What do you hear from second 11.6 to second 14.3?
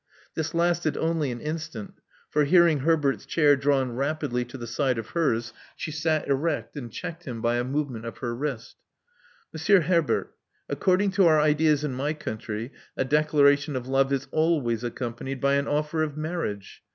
in my country a declaration of love is